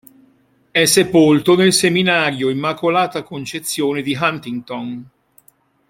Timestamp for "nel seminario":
1.55-2.49